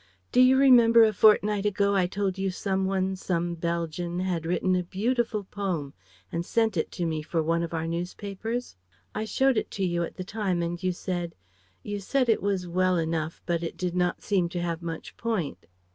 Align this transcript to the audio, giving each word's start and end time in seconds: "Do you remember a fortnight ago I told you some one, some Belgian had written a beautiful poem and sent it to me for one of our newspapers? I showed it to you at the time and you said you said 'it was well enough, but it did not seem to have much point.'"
"Do 0.31 0.41
you 0.41 0.57
remember 0.57 1.03
a 1.03 1.13
fortnight 1.13 1.63
ago 1.63 1.93
I 1.93 2.07
told 2.07 2.39
you 2.39 2.49
some 2.49 2.85
one, 2.85 3.15
some 3.15 3.53
Belgian 3.53 4.21
had 4.21 4.47
written 4.47 4.75
a 4.75 4.81
beautiful 4.81 5.43
poem 5.43 5.93
and 6.31 6.43
sent 6.43 6.75
it 6.75 6.89
to 6.93 7.05
me 7.05 7.21
for 7.21 7.43
one 7.43 7.61
of 7.61 7.71
our 7.71 7.85
newspapers? 7.85 8.75
I 9.13 9.25
showed 9.25 9.57
it 9.57 9.69
to 9.69 9.85
you 9.85 10.01
at 10.03 10.15
the 10.15 10.23
time 10.23 10.63
and 10.63 10.81
you 10.81 10.91
said 10.91 11.35
you 11.83 11.99
said 11.99 12.29
'it 12.29 12.41
was 12.41 12.67
well 12.67 12.97
enough, 12.97 13.43
but 13.45 13.61
it 13.61 13.77
did 13.77 13.95
not 13.95 14.23
seem 14.23 14.49
to 14.49 14.59
have 14.61 14.81
much 14.81 15.15
point.'" 15.17 15.67